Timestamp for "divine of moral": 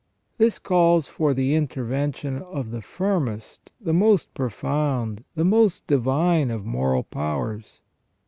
5.85-7.03